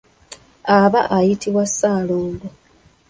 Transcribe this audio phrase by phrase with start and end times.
[0.79, 2.47] Aba ayitibwa Ssaalongo.